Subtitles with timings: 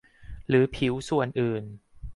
[0.47, 1.63] หรือผิวส่วนอื่น